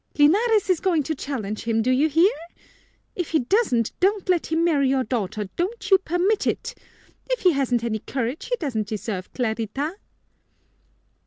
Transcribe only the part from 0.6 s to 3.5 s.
is going to challenge him, do you hear? If he